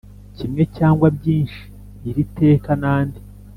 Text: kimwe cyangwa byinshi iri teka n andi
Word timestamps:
kimwe 0.37 0.63
cyangwa 0.77 1.07
byinshi 1.17 1.61
iri 2.09 2.23
teka 2.37 2.71
n 2.81 2.83
andi 2.95 3.19